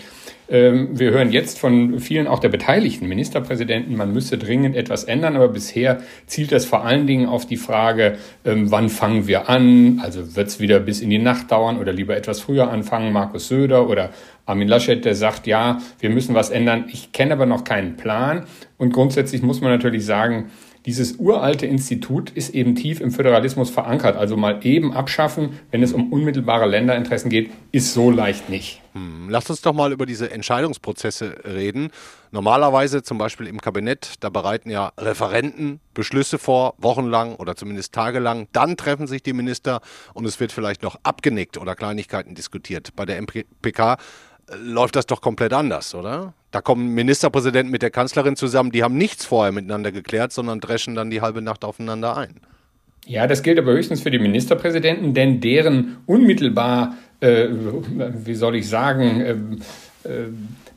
[0.49, 5.35] Ähm, wir hören jetzt von vielen auch der beteiligten Ministerpräsidenten, man müsse dringend etwas ändern,
[5.35, 10.01] aber bisher zielt das vor allen Dingen auf die Frage, ähm, wann fangen wir an?
[10.03, 13.13] Also wird es wieder bis in die Nacht dauern oder lieber etwas früher anfangen?
[13.13, 14.09] Markus Söder oder
[14.45, 16.85] Armin Laschet, der sagt, ja, wir müssen was ändern.
[16.91, 18.45] Ich kenne aber noch keinen Plan.
[18.77, 20.51] Und grundsätzlich muss man natürlich sagen,
[20.87, 24.15] dieses uralte Institut ist eben tief im Föderalismus verankert.
[24.17, 28.81] Also mal eben abschaffen, wenn es um unmittelbare Länderinteressen geht, ist so leicht nicht.
[28.93, 31.91] Hm, lasst uns doch mal über diese Entscheidungsprozesse reden.
[32.31, 38.47] Normalerweise zum Beispiel im Kabinett, da bereiten ja Referenten Beschlüsse vor, wochenlang oder zumindest tagelang.
[38.51, 39.81] Dann treffen sich die Minister
[40.15, 42.95] und es wird vielleicht noch abgenickt oder Kleinigkeiten diskutiert.
[42.95, 43.97] Bei der MPK
[44.57, 46.33] läuft das doch komplett anders, oder?
[46.51, 50.95] Da kommen Ministerpräsidenten mit der Kanzlerin zusammen, die haben nichts vorher miteinander geklärt, sondern dreschen
[50.95, 52.41] dann die halbe Nacht aufeinander ein.
[53.05, 58.69] Ja, das gilt aber höchstens für die Ministerpräsidenten, denn deren unmittelbar, äh, wie soll ich
[58.69, 59.31] sagen, äh,
[60.07, 60.27] äh,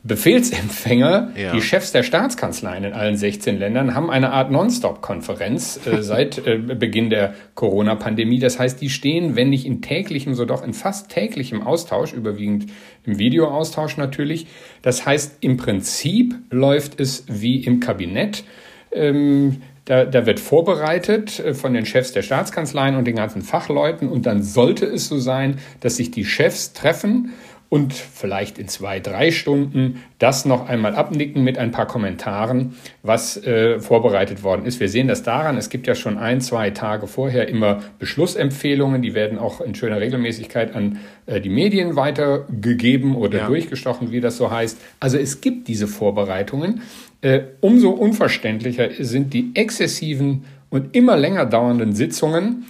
[0.07, 1.51] Befehlsempfänger, ja.
[1.51, 6.57] die Chefs der Staatskanzleien in allen 16 Ländern, haben eine Art Non-Stop-Konferenz äh, seit äh,
[6.57, 8.37] Beginn der Corona-Pandemie.
[8.37, 12.67] Das heißt, die stehen, wenn nicht in täglichem, so doch in fast täglichem Austausch, überwiegend
[13.03, 14.45] im Videoaustausch natürlich.
[14.83, 18.43] Das heißt, im Prinzip läuft es wie im Kabinett.
[18.91, 24.09] Ähm, da, da wird vorbereitet äh, von den Chefs der Staatskanzleien und den ganzen Fachleuten
[24.09, 27.33] und dann sollte es so sein, dass sich die Chefs treffen
[27.69, 33.43] und vielleicht in zwei, drei Stunden das noch einmal abnicken mit ein paar Kommentaren, was
[33.43, 34.79] äh, vorbereitet worden ist.
[34.79, 39.13] Wir sehen das daran, es gibt ja schon ein, zwei Tage vorher immer Beschlussempfehlungen, die
[39.13, 43.47] werden auch in schöner Regelmäßigkeit an äh, die Medien weitergegeben oder ja.
[43.47, 44.77] durchgestochen, wie das so heißt.
[44.99, 46.81] Also es gibt diese Vorbereitungen.
[47.21, 52.65] Äh, umso unverständlicher sind die exzessiven und immer länger dauernden Sitzungen,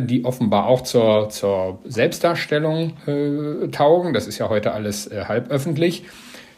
[0.00, 4.14] die offenbar auch zur, zur Selbstdarstellung äh, taugen.
[4.14, 6.04] Das ist ja heute alles äh, halb öffentlich.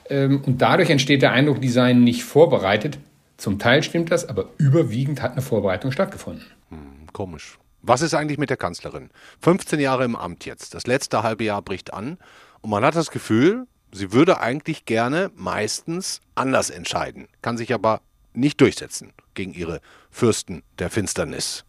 [0.08, 2.98] Ähm, und dadurch entsteht der Eindruck, die seien nicht vorbereitet.
[3.36, 6.44] Zum Teil stimmt das, aber überwiegend hat eine Vorbereitung stattgefunden.
[6.70, 7.58] Hm, komisch.
[7.82, 9.10] Was ist eigentlich mit der Kanzlerin?
[9.40, 10.74] 15 Jahre im Amt jetzt.
[10.74, 12.18] Das letzte halbe Jahr bricht an.
[12.60, 18.00] Und man hat das Gefühl, sie würde eigentlich gerne meistens anders entscheiden, kann sich aber
[18.32, 21.64] nicht durchsetzen gegen ihre Fürsten der Finsternis.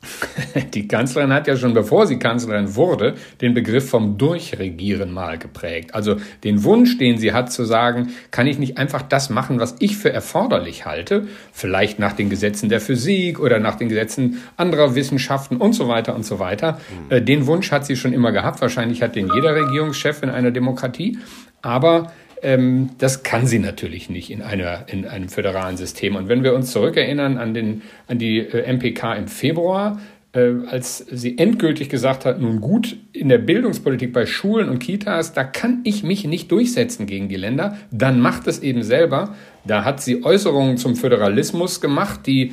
[0.74, 5.94] Die Kanzlerin hat ja schon bevor sie Kanzlerin wurde, den Begriff vom Durchregieren mal geprägt.
[5.94, 9.76] Also den Wunsch, den sie hat zu sagen, kann ich nicht einfach das machen, was
[9.78, 14.94] ich für erforderlich halte, vielleicht nach den Gesetzen der Physik oder nach den Gesetzen anderer
[14.94, 16.80] Wissenschaften und so weiter und so weiter.
[17.10, 17.24] Mhm.
[17.24, 18.60] Den Wunsch hat sie schon immer gehabt.
[18.60, 21.18] Wahrscheinlich hat den jeder Regierungschef in einer Demokratie.
[21.62, 22.10] Aber
[22.42, 26.16] ähm, das kann sie natürlich nicht in, einer, in einem föderalen System.
[26.16, 30.00] Und wenn wir uns zurückerinnern an, den, an die äh, MPK im Februar,
[30.32, 35.32] äh, als sie endgültig gesagt hat, nun gut, in der Bildungspolitik bei Schulen und Kitas,
[35.32, 39.34] da kann ich mich nicht durchsetzen gegen die Länder, dann macht es eben selber.
[39.64, 42.52] Da hat sie Äußerungen zum Föderalismus gemacht, die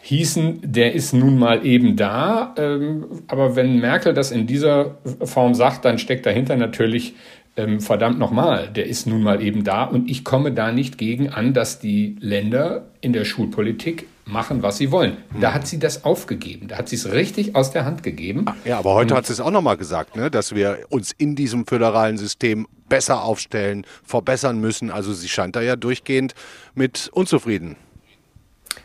[0.00, 2.54] hießen, der ist nun mal eben da.
[2.58, 7.14] Ähm, aber wenn Merkel das in dieser Form sagt, dann steckt dahinter natürlich
[7.56, 11.28] ähm, verdammt nochmal, der ist nun mal eben da und ich komme da nicht gegen
[11.30, 15.16] an, dass die Länder in der Schulpolitik machen, was sie wollen.
[15.40, 16.68] Da hat sie das aufgegeben.
[16.68, 18.46] Da hat sie es richtig aus der Hand gegeben.
[18.64, 21.34] Ja, aber heute und, hat sie es auch nochmal gesagt, ne, dass wir uns in
[21.34, 24.90] diesem föderalen System besser aufstellen, verbessern müssen.
[24.90, 26.34] Also sie scheint da ja durchgehend
[26.74, 27.76] mit unzufrieden.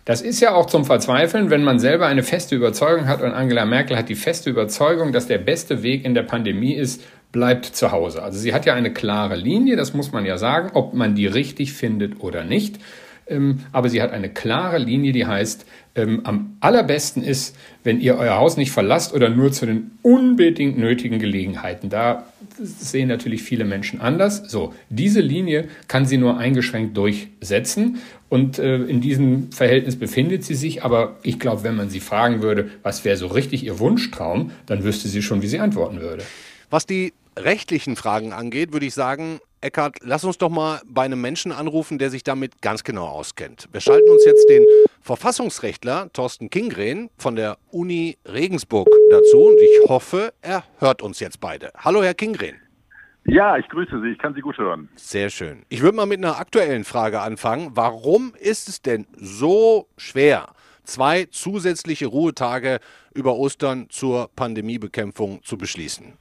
[0.06, 3.66] Das ist ja auch zum Verzweifeln, wenn man selber eine feste Überzeugung hat und Angela
[3.66, 7.04] Merkel hat die feste Überzeugung, dass der beste Weg in der Pandemie ist,
[7.38, 8.24] bleibt zu Hause.
[8.24, 11.28] Also sie hat ja eine klare Linie, das muss man ja sagen, ob man die
[11.28, 12.80] richtig findet oder nicht.
[13.28, 18.18] Ähm, aber sie hat eine klare Linie, die heißt, ähm, am allerbesten ist, wenn ihr
[18.18, 21.92] euer Haus nicht verlasst oder nur zu den unbedingt nötigen Gelegenheiten.
[21.92, 22.26] Da
[22.60, 24.50] sehen natürlich viele Menschen anders.
[24.50, 27.98] So, diese Linie kann sie nur eingeschränkt durchsetzen.
[28.30, 30.84] Und äh, in diesem Verhältnis befindet sie sich.
[30.84, 34.84] Aber ich glaube, wenn man sie fragen würde, was wäre so richtig ihr Wunschtraum, dann
[34.84, 36.24] wüsste sie schon, wie sie antworten würde.
[36.70, 41.20] Was die rechtlichen Fragen angeht, würde ich sagen, Eckart, lass uns doch mal bei einem
[41.20, 43.68] Menschen anrufen, der sich damit ganz genau auskennt.
[43.72, 44.64] Wir schalten uns jetzt den
[45.02, 51.40] Verfassungsrechtler Thorsten Kingren von der Uni Regensburg dazu und ich hoffe, er hört uns jetzt
[51.40, 51.72] beide.
[51.78, 52.58] Hallo, Herr Kingren.
[53.26, 54.90] Ja, ich grüße Sie, ich kann Sie gut hören.
[54.96, 55.64] Sehr schön.
[55.70, 57.72] Ich würde mal mit einer aktuellen Frage anfangen.
[57.74, 60.50] Warum ist es denn so schwer,
[60.84, 62.80] zwei zusätzliche Ruhetage
[63.14, 66.14] über Ostern zur Pandemiebekämpfung zu beschließen?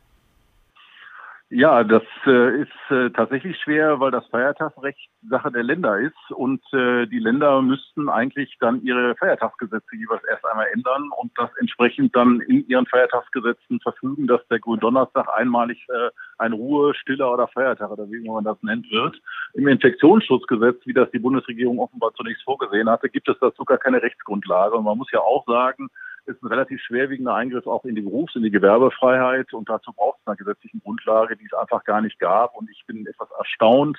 [1.49, 6.61] Ja, das äh, ist äh, tatsächlich schwer, weil das Feiertagsrecht Sache der Länder ist und
[6.73, 12.17] äh, die Länder müssten eigentlich dann ihre Feiertagsgesetze jeweils erst einmal ändern und das entsprechend
[12.17, 17.93] dann in ihren Feiertagsgesetzen verfügen, dass der Gründonnerstag einmalig äh, ein Ruhe, Stiller oder Feiertag
[17.93, 19.17] oder wie man das nennt wird.
[19.55, 24.03] Im Infektionsschutzgesetz, wie das die Bundesregierung offenbar zunächst vorgesehen hatte, gibt es dazu gar keine
[24.03, 25.91] Rechtsgrundlage und man muss ja auch sagen,
[26.27, 30.19] ist ein relativ schwerwiegender Eingriff auch in die Berufs-, in die Gewerbefreiheit und dazu braucht
[30.21, 33.99] es eine gesetzliche Grundlage, die es einfach gar nicht gab und ich bin etwas erstaunt,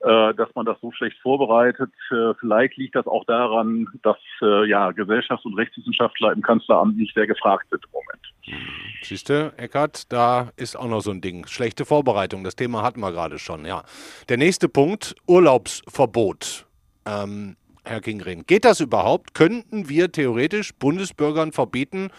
[0.00, 1.90] äh, dass man das so schlecht vorbereitet.
[2.10, 7.14] Äh, vielleicht liegt das auch daran, dass äh, ja Gesellschafts- und Rechtswissenschaftler im Kanzleramt nicht
[7.14, 8.66] sehr gefragt sind im Moment.
[9.02, 11.46] Siehst du, Eckert, da ist auch noch so ein Ding.
[11.46, 13.84] Schlechte Vorbereitung, das Thema hatten wir gerade schon, ja.
[14.28, 16.66] Der nächste Punkt, Urlaubsverbot.
[17.06, 18.44] Ähm, Herr Kingren.
[18.46, 19.34] Geht das überhaupt?
[19.34, 22.10] Könnten wir theoretisch Bundesbürgern verbieten,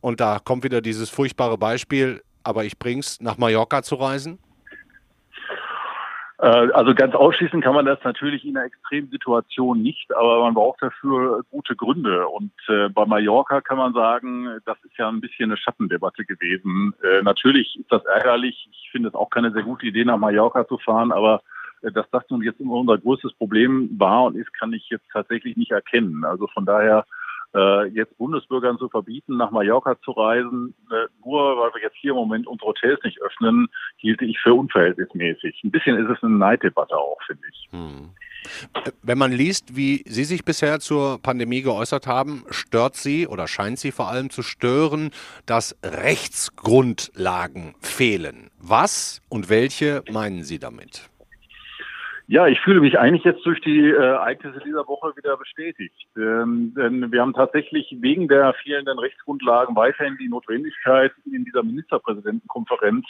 [0.00, 4.38] und da kommt wieder dieses furchtbare Beispiel, aber ich bring's, nach Mallorca zu reisen?
[6.38, 10.54] Äh, also ganz ausschließen kann man das natürlich in einer extremen Situation nicht, aber man
[10.54, 12.26] braucht dafür gute Gründe.
[12.28, 16.94] Und äh, bei Mallorca kann man sagen, das ist ja ein bisschen eine Schattendebatte gewesen.
[17.02, 18.68] Äh, natürlich ist das ärgerlich.
[18.72, 21.42] Ich finde es auch keine sehr gute Idee, nach Mallorca zu fahren, aber
[21.82, 25.56] dass das nun jetzt immer unser größtes Problem war und ist, kann ich jetzt tatsächlich
[25.56, 26.24] nicht erkennen.
[26.24, 27.04] Also von daher
[27.54, 32.12] äh, jetzt Bundesbürgern zu verbieten, nach Mallorca zu reisen, äh, nur weil wir jetzt hier
[32.12, 35.62] im Moment unsere Hotels nicht öffnen, hielte ich für unverhältnismäßig.
[35.64, 37.68] Ein bisschen ist es eine Neiddebatte auch, finde ich.
[37.72, 38.10] Hm.
[39.02, 43.78] Wenn man liest, wie Sie sich bisher zur Pandemie geäußert haben, stört Sie oder scheint
[43.78, 45.10] Sie vor allem zu stören,
[45.44, 48.50] dass Rechtsgrundlagen fehlen.
[48.58, 51.09] Was und welche meinen Sie damit?
[52.30, 56.06] Ja, ich fühle mich eigentlich jetzt durch die äh, Ereignisse dieser Woche wieder bestätigt.
[56.16, 63.04] Ähm, denn wir haben tatsächlich wegen der fehlenden Rechtsgrundlagen weiterhin die Notwendigkeit, in dieser Ministerpräsidentenkonferenz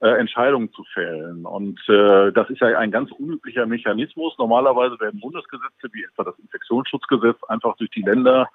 [0.00, 1.46] äh, Entscheidungen zu fällen.
[1.46, 4.34] Und äh, das ist ja ein ganz unüblicher Mechanismus.
[4.36, 8.48] Normalerweise werden Bundesgesetze wie etwa das Infektionsschutzgesetz einfach durch die Länder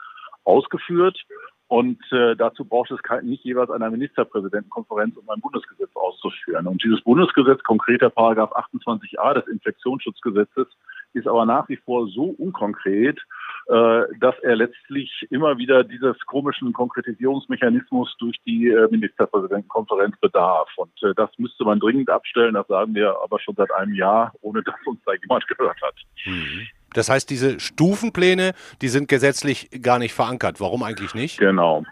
[0.43, 1.23] ausgeführt.
[1.71, 6.67] Und äh, dazu braucht es nicht jeweils einer Ministerpräsidentenkonferenz, um ein Bundesgesetz auszuführen.
[6.67, 10.67] Und dieses Bundesgesetz, konkreter Paragraph 28a des Infektionsschutzgesetzes,
[11.13, 13.21] ist aber nach wie vor so unkonkret,
[13.67, 20.67] äh, dass er letztlich immer wieder dieses komischen Konkretisierungsmechanismus durch die äh, Ministerpräsidentenkonferenz bedarf.
[20.75, 22.55] Und äh, das müsste man dringend abstellen.
[22.55, 25.95] Das sagen wir aber schon seit einem Jahr, ohne dass uns da jemand gehört hat.
[26.25, 26.67] Mhm.
[26.93, 30.59] Das heißt, diese Stufenpläne, die sind gesetzlich gar nicht verankert.
[30.59, 31.39] Warum eigentlich nicht?
[31.39, 31.83] Genau.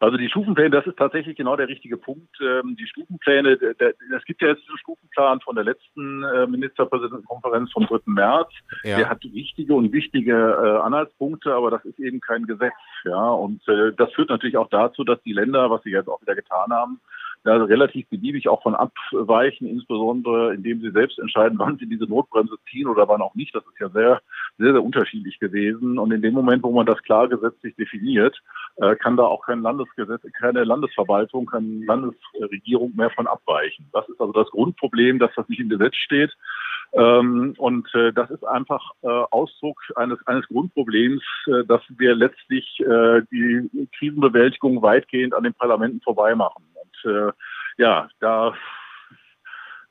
[0.00, 2.36] Also die Stufenpläne, das ist tatsächlich genau der richtige Punkt.
[2.40, 7.86] Ähm, die Stufenpläne, es gibt ja jetzt diesen Stufenplan von der letzten äh, Ministerpräsidentenkonferenz vom
[7.86, 7.98] 3.
[8.06, 8.48] März.
[8.84, 8.98] Ja.
[8.98, 12.74] Der hat wichtige und wichtige äh, Anhaltspunkte, aber das ist eben kein Gesetz.
[13.04, 16.20] Ja, und äh, das führt natürlich auch dazu, dass die Länder, was sie jetzt auch
[16.22, 17.00] wieder getan haben,
[17.44, 22.56] da relativ beliebig auch von abweichen, insbesondere indem sie selbst entscheiden, wann sie diese Notbremse
[22.70, 23.54] ziehen oder wann auch nicht.
[23.54, 24.20] Das ist ja sehr,
[24.58, 25.98] sehr, sehr unterschiedlich gewesen.
[25.98, 28.40] Und in dem Moment, wo man das klar gesetzlich definiert,
[28.76, 33.88] äh, kann da auch kein Landesgesetz, keine Landesverwaltung, keine Landesregierung mehr von abweichen.
[33.92, 36.36] Das ist also das Grundproblem, dass das nicht im Gesetz steht.
[36.92, 42.80] Ähm, und äh, das ist einfach äh, Ausdruck eines, eines Grundproblems, äh, dass wir letztlich
[42.80, 46.64] äh, die Krisenbewältigung weitgehend an den Parlamenten vorbei machen.
[46.74, 47.32] Und äh,
[47.76, 48.54] ja, da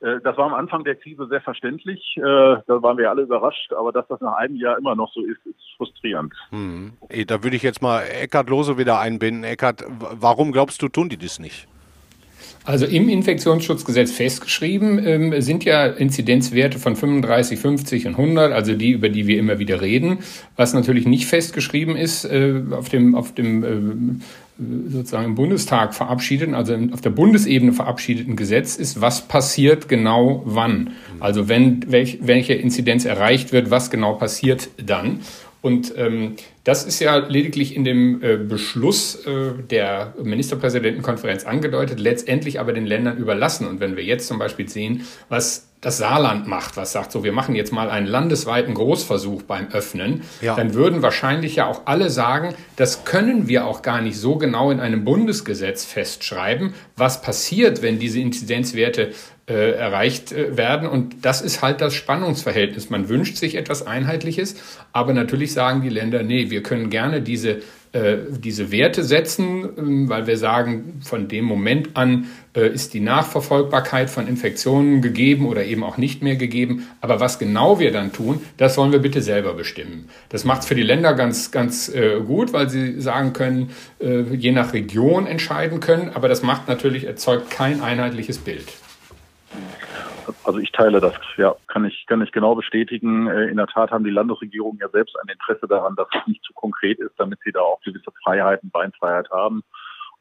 [0.02, 2.16] äh, das war am Anfang der Krise sehr verständlich.
[2.18, 3.74] Äh, da waren wir alle überrascht.
[3.74, 6.34] Aber dass das nach einem Jahr immer noch so ist, ist frustrierend.
[6.50, 6.94] Hm.
[7.28, 9.44] Da würde ich jetzt mal Eckhard Lose wieder einbinden.
[9.44, 11.68] Eckhard, warum glaubst du, tun die das nicht?
[12.68, 18.92] Also im Infektionsschutzgesetz festgeschrieben ähm, sind ja Inzidenzwerte von 35, 50 und 100, also die,
[18.92, 20.18] über die wir immer wieder reden.
[20.58, 24.22] Was natürlich nicht festgeschrieben ist äh, auf dem, auf dem
[24.90, 30.92] sozusagen im Bundestag verabschiedeten, also auf der Bundesebene verabschiedeten Gesetz ist, was passiert genau wann.
[31.20, 35.20] Also wenn welch, welche Inzidenz erreicht wird, was genau passiert dann.
[35.68, 42.62] Und ähm, das ist ja lediglich in dem äh, Beschluss äh, der Ministerpräsidentenkonferenz angedeutet, letztendlich
[42.62, 43.68] aber den Ländern überlassen.
[43.68, 47.34] Und wenn wir jetzt zum Beispiel sehen, was das Saarland macht, was sagt, so wir
[47.34, 50.56] machen jetzt mal einen landesweiten Großversuch beim Öffnen, ja.
[50.56, 54.72] dann würden wahrscheinlich ja auch alle sagen, das können wir auch gar nicht so genau
[54.72, 59.12] in einem Bundesgesetz festschreiben, was passiert, wenn diese Inzidenzwerte
[59.48, 60.88] äh, erreicht äh, werden.
[60.88, 62.90] Und das ist halt das Spannungsverhältnis.
[62.90, 64.56] Man wünscht sich etwas Einheitliches,
[64.92, 67.62] aber natürlich sagen die Länder, nee, wir können gerne diese
[67.94, 73.00] äh, diese Werte setzen, ähm, weil wir sagen, von dem Moment an äh, ist die
[73.00, 76.86] Nachverfolgbarkeit von Infektionen gegeben oder eben auch nicht mehr gegeben.
[77.00, 80.10] Aber was genau wir dann tun, das wollen wir bitte selber bestimmen.
[80.28, 84.52] Das macht es für die Länder ganz, ganz äh, gut, weil sie sagen können, je
[84.52, 86.12] nach Region entscheiden können.
[86.14, 88.66] Aber das macht natürlich, erzeugt kein einheitliches Bild.
[90.44, 93.28] Also ich teile das, ja, kann ich, kann ich genau bestätigen.
[93.28, 96.44] Äh, in der Tat haben die Landesregierungen ja selbst ein Interesse daran, dass es nicht
[96.44, 99.64] zu konkret ist, damit sie da auch gewisse Freiheiten, Beinfreiheit haben.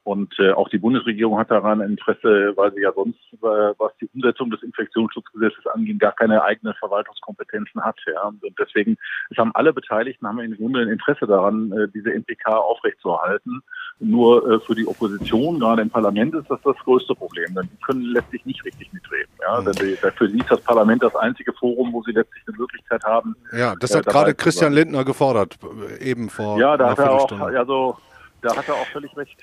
[0.06, 4.08] Und äh, auch die Bundesregierung hat daran Interesse, weil sie ja sonst, äh, was die
[4.14, 7.96] Umsetzung des Infektionsschutzgesetzes angeht, gar keine eigenen Verwaltungskompetenzen hat.
[8.06, 8.28] Ja.
[8.28, 8.96] Und deswegen,
[9.30, 13.62] es haben alle Beteiligten haben im Grunde ein Interesse daran, äh, diese MPK aufrechtzuerhalten.
[13.98, 17.56] Nur äh, für die Opposition, gerade im Parlament, ist das das größte Problem.
[17.56, 19.32] Denn die können letztlich nicht richtig mitreden.
[19.40, 19.60] Ja.
[19.60, 19.72] Mhm.
[19.72, 23.34] Denn dafür ist das Parlament das einzige Forum, wo sie letztlich eine Möglichkeit haben.
[23.50, 25.58] Ja, das äh, hat gerade Christian Lindner gefordert,
[25.98, 27.96] eben vor Ja, da hat er auch, also,
[28.40, 29.36] da hat er auch völlig recht.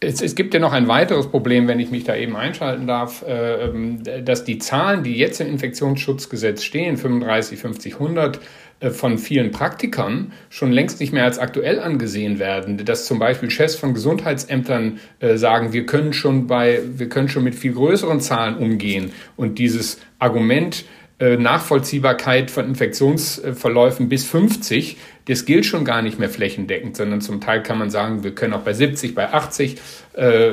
[0.00, 3.24] Es, es, gibt ja noch ein weiteres Problem, wenn ich mich da eben einschalten darf,
[3.26, 8.38] äh, ähm, dass die Zahlen, die jetzt im Infektionsschutzgesetz stehen, 35, 50, 100,
[8.80, 12.84] äh, von vielen Praktikern schon längst nicht mehr als aktuell angesehen werden.
[12.84, 17.42] Dass zum Beispiel Chefs von Gesundheitsämtern äh, sagen, wir können schon bei, wir können schon
[17.42, 19.10] mit viel größeren Zahlen umgehen.
[19.36, 20.84] Und dieses Argument,
[21.20, 27.62] Nachvollziehbarkeit von Infektionsverläufen bis 50, das gilt schon gar nicht mehr flächendeckend, sondern zum Teil
[27.62, 29.78] kann man sagen, wir können auch bei 70, bei 80
[30.12, 30.52] äh,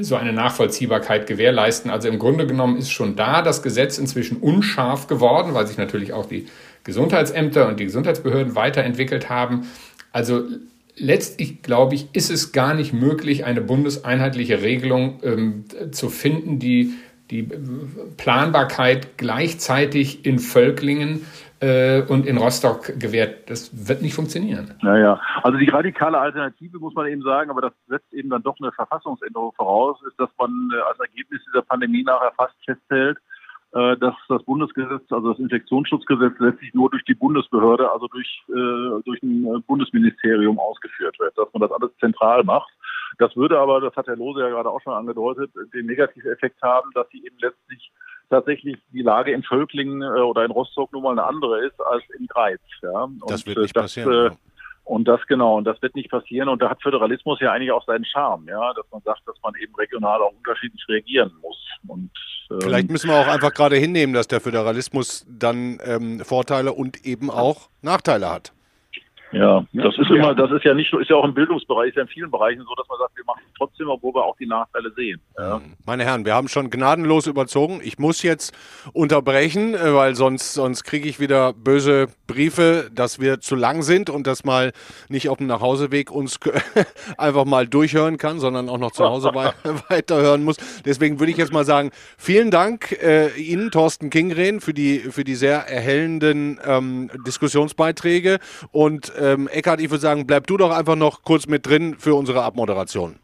[0.00, 1.90] so eine Nachvollziehbarkeit gewährleisten.
[1.90, 6.12] Also im Grunde genommen ist schon da das Gesetz inzwischen unscharf geworden, weil sich natürlich
[6.12, 6.46] auch die
[6.84, 9.66] Gesundheitsämter und die Gesundheitsbehörden weiterentwickelt haben.
[10.12, 10.44] Also
[10.96, 16.94] letztlich, glaube ich, ist es gar nicht möglich, eine bundeseinheitliche Regelung ähm, zu finden, die
[17.30, 17.48] die
[18.16, 21.26] Planbarkeit gleichzeitig in Völklingen
[21.60, 23.48] äh, und in Rostock gewährt.
[23.50, 24.74] Das wird nicht funktionieren.
[24.82, 28.56] Naja, also die radikale Alternative muss man eben sagen, aber das setzt eben dann doch
[28.60, 33.18] eine Verfassungsänderung voraus, ist, dass man äh, als Ergebnis dieser Pandemie nachher fast festhält,
[33.72, 39.02] äh, dass das Bundesgesetz, also das Infektionsschutzgesetz letztlich nur durch die Bundesbehörde, also durch, äh,
[39.04, 42.70] durch ein Bundesministerium ausgeführt wird, dass man das alles zentral macht.
[43.18, 46.90] Das würde aber, das hat Herr Lose ja gerade auch schon angedeutet, den Negativeffekt haben,
[46.94, 47.90] dass sie eben letztlich
[48.30, 52.02] tatsächlich die Lage in Völklingen äh, oder in Rostock nun mal eine andere ist als
[52.18, 52.60] in Greiz.
[52.82, 53.04] Ja.
[53.04, 54.32] Und das wird nicht das, passieren.
[54.32, 54.36] Äh,
[54.84, 56.48] und das genau, und das wird nicht passieren.
[56.48, 59.54] Und da hat Föderalismus ja eigentlich auch seinen Charme, ja, dass man sagt, dass man
[59.60, 61.58] eben regional auch unterschiedlich reagieren muss.
[61.88, 62.10] Und
[62.50, 67.04] ähm, vielleicht müssen wir auch einfach gerade hinnehmen, dass der Föderalismus dann ähm, Vorteile und
[67.04, 68.52] eben auch Nachteile hat.
[69.32, 71.96] Ja, das ist immer, das ist ja nicht nur, ist ja auch im Bildungsbereich, ist
[71.96, 74.36] ja in vielen Bereichen so, dass man sagt, wir machen es trotzdem, obwohl wir auch
[74.36, 75.20] die Nachteile sehen.
[75.36, 75.60] Ja.
[75.84, 77.80] Meine Herren, wir haben schon gnadenlos überzogen.
[77.82, 78.56] Ich muss jetzt
[78.92, 84.10] unterbrechen, äh, weil sonst, sonst kriege ich wieder böse Briefe, dass wir zu lang sind
[84.10, 84.72] und dass mal
[85.08, 86.38] nicht auf dem Nachhauseweg uns
[87.18, 89.34] einfach mal durchhören kann, sondern auch noch zu Hause
[89.88, 90.56] weiterhören muss.
[90.84, 95.24] Deswegen würde ich jetzt mal sagen, vielen Dank äh, Ihnen, Thorsten Kingren, für die, für
[95.24, 98.38] die sehr erhellenden ähm, Diskussionsbeiträge
[98.70, 102.14] und ähm, Eckhard, ich würde sagen, bleib du doch einfach noch kurz mit drin für
[102.14, 103.16] unsere Abmoderation.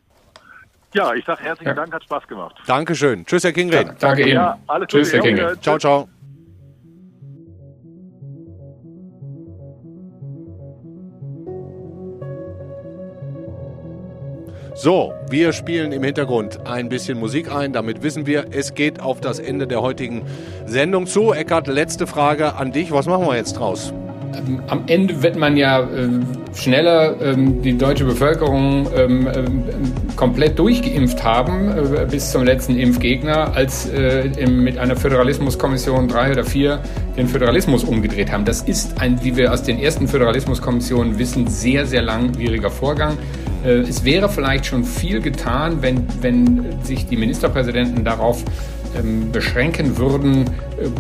[0.95, 1.75] Ja, ich sage herzlichen ja.
[1.75, 2.55] Dank, hat Spaß gemacht.
[2.67, 3.25] Dankeschön.
[3.25, 3.87] Tschüss, Herr Kingren.
[3.87, 4.35] Ja, danke Ihnen.
[4.35, 5.61] Ja, alles Tschüss, Herr Kingren.
[5.63, 6.09] Ciao, ciao.
[14.75, 17.73] So, wir spielen im Hintergrund ein bisschen Musik ein.
[17.73, 20.25] Damit wissen wir, es geht auf das Ende der heutigen
[20.67, 21.33] Sendung zu.
[21.33, 22.91] Eckart, letzte Frage an dich.
[22.91, 23.93] Was machen wir jetzt draus?
[24.69, 26.09] Am Ende wird man ja äh,
[26.55, 29.65] schneller ähm, die deutsche Bevölkerung ähm, ähm,
[30.17, 36.45] komplett durchgeimpft haben äh, bis zum letzten Impfgegner, als äh, mit einer Föderalismuskommission drei oder
[36.45, 36.81] vier
[37.17, 38.45] den Föderalismus umgedreht haben.
[38.45, 43.19] Das ist ein, wie wir aus den ersten Föderalismuskommissionen wissen, sehr, sehr langwieriger Vorgang.
[43.65, 48.45] Äh, es wäre vielleicht schon viel getan, wenn, wenn sich die Ministerpräsidenten darauf
[48.99, 50.45] ähm, beschränken würden,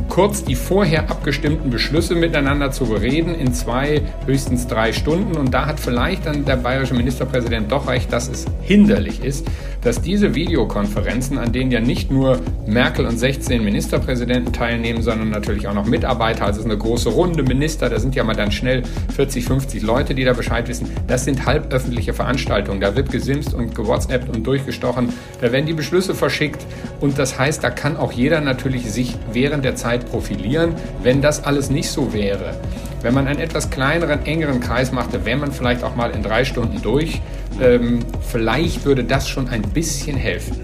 [0.08, 5.36] kurz die vorher abgestimmten Beschlüsse miteinander zu bereden in zwei, höchstens drei Stunden.
[5.36, 9.46] Und da hat vielleicht dann der bayerische Ministerpräsident doch recht, dass es hinderlich ist,
[9.82, 15.66] dass diese Videokonferenzen, an denen ja nicht nur Merkel und 16 Ministerpräsidenten teilnehmen, sondern natürlich
[15.66, 18.52] auch noch Mitarbeiter, also es ist eine große Runde Minister, da sind ja mal dann
[18.52, 22.80] schnell 40, 50 Leute, die da Bescheid wissen, das sind halböffentliche Veranstaltungen.
[22.80, 26.64] Da wird gesimst und gewhatsappt und durchgestochen, da werden die Beschlüsse verschickt
[27.00, 30.74] und das heißt, da kann auch jeder natürlich sich während der Zeit profilieren.
[31.02, 32.54] Wenn das alles nicht so wäre,
[33.02, 36.44] wenn man einen etwas kleineren, engeren Kreis machte, wäre man vielleicht auch mal in drei
[36.44, 37.20] Stunden durch.
[37.60, 40.60] Ähm, vielleicht würde das schon ein bisschen helfen.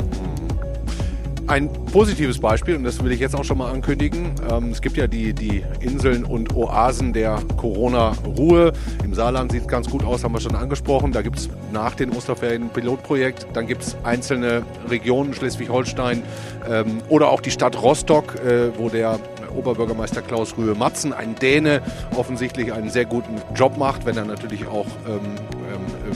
[1.49, 4.32] Ein positives Beispiel, und das will ich jetzt auch schon mal ankündigen.
[4.53, 8.74] Ähm, es gibt ja die, die Inseln und Oasen der Corona-Ruhe.
[9.03, 11.11] Im Saarland sieht es ganz gut aus, haben wir schon angesprochen.
[11.11, 13.46] Da gibt es nach den Osterferien ein Pilotprojekt.
[13.55, 16.22] Dann gibt es einzelne Regionen, Schleswig-Holstein
[16.68, 19.18] ähm, oder auch die Stadt Rostock, äh, wo der
[19.57, 21.80] Oberbürgermeister Klaus Rühe-Matzen, ein Däne,
[22.14, 25.20] offensichtlich einen sehr guten Job macht, wenn er natürlich auch ähm,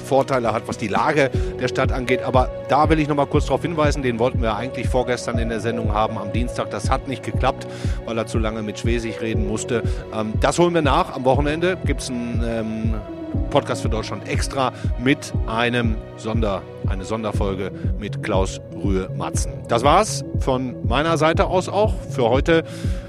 [0.04, 1.30] Vorteile hat, was die Lage
[1.60, 2.22] der Stadt angeht.
[2.22, 5.48] Aber da will ich noch mal kurz darauf hinweisen, den wollten wir eigentlich vorgestern in
[5.48, 6.70] der Sendung haben am Dienstag.
[6.70, 7.66] Das hat nicht geklappt,
[8.06, 9.82] weil er zu lange mit Schwesig reden musste.
[10.14, 11.14] Ähm, das holen wir nach.
[11.14, 12.94] Am Wochenende gibt es ein ähm,
[13.50, 16.62] Podcast für Deutschland extra mit einem Sonder,
[16.92, 19.52] eine Sonderfolge mit Klaus Rühe-Matzen.
[19.66, 22.64] Das war's von meiner Seite aus auch für heute.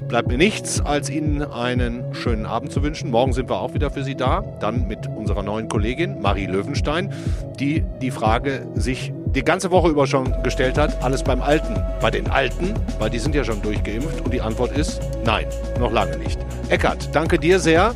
[0.08, 3.10] Bleibt mir nichts, als Ihnen einen schönen Abend zu wünschen.
[3.10, 7.12] Morgen sind wir auch wieder für Sie da, dann mit unserer neuen Kollegin Marie Löwenstein,
[7.60, 11.76] die die Frage sich die ganze Woche über schon gestellt hat, alles beim Alten.
[12.00, 15.46] Bei den Alten, weil die sind ja schon durchgeimpft und die Antwort ist nein,
[15.78, 16.38] noch lange nicht.
[16.70, 17.94] Eckart, danke dir sehr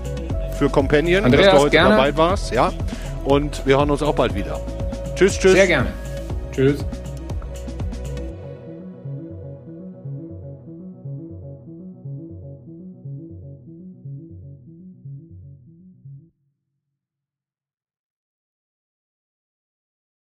[0.58, 1.90] für Companion, Andreas, dass du heute gerne.
[1.90, 2.52] dabei warst.
[2.52, 2.72] Ja?
[3.24, 4.60] Und wir hören uns auch bald wieder.
[5.18, 5.50] Tschüss, tschüss.
[5.50, 5.92] Sehr gerne.
[6.52, 6.84] Tschüss.